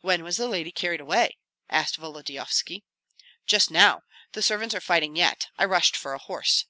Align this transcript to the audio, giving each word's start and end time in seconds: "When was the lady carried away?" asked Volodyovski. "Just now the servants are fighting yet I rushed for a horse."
"When 0.00 0.24
was 0.24 0.36
the 0.36 0.48
lady 0.48 0.72
carried 0.72 1.00
away?" 1.00 1.38
asked 1.70 1.94
Volodyovski. 1.96 2.82
"Just 3.46 3.70
now 3.70 4.00
the 4.32 4.42
servants 4.42 4.74
are 4.74 4.80
fighting 4.80 5.14
yet 5.14 5.46
I 5.56 5.64
rushed 5.64 5.94
for 5.94 6.12
a 6.12 6.18
horse." 6.18 6.66